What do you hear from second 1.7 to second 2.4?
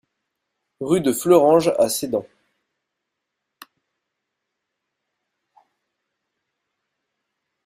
à Sedan